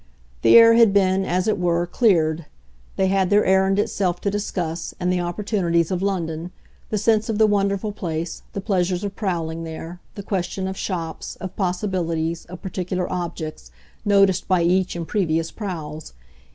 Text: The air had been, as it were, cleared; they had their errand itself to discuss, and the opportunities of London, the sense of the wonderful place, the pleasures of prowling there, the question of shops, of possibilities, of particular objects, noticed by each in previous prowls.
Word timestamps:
The 0.41 0.57
air 0.57 0.73
had 0.73 0.93
been, 0.93 1.25
as 1.25 1.47
it 1.47 1.59
were, 1.59 1.85
cleared; 1.85 2.47
they 2.95 3.05
had 3.05 3.29
their 3.29 3.45
errand 3.45 3.77
itself 3.77 4.19
to 4.21 4.31
discuss, 4.31 4.95
and 4.99 5.13
the 5.13 5.19
opportunities 5.21 5.91
of 5.91 6.01
London, 6.01 6.49
the 6.89 6.97
sense 6.97 7.29
of 7.29 7.37
the 7.37 7.45
wonderful 7.45 7.91
place, 7.91 8.41
the 8.53 8.61
pleasures 8.61 9.03
of 9.03 9.15
prowling 9.15 9.63
there, 9.63 9.99
the 10.15 10.23
question 10.23 10.67
of 10.67 10.75
shops, 10.75 11.35
of 11.35 11.55
possibilities, 11.55 12.45
of 12.45 12.63
particular 12.63 13.07
objects, 13.13 13.69
noticed 14.03 14.47
by 14.47 14.63
each 14.63 14.95
in 14.95 15.05
previous 15.05 15.51
prowls. 15.51 16.13